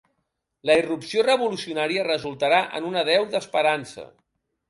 [0.69, 4.09] La irrupció revolucionària resultarà en una deu d'esperança.